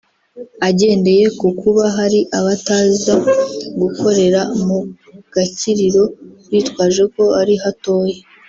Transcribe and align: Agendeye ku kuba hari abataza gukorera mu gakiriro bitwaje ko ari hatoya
Agendeye 0.67 1.25
ku 1.39 1.47
kuba 1.59 1.83
hari 1.97 2.19
abataza 2.37 3.13
gukorera 3.79 4.41
mu 4.65 4.79
gakiriro 5.33 6.03
bitwaje 6.51 7.03
ko 7.15 7.23
ari 7.41 7.53
hatoya 7.63 8.17